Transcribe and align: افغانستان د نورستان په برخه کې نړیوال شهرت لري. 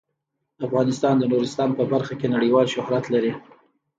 افغانستان 0.65 1.15
د 1.19 1.23
نورستان 1.31 1.69
په 1.77 1.83
برخه 1.91 2.13
کې 2.19 2.27
نړیوال 2.35 2.67
شهرت 2.75 3.05
لري. 3.13 3.31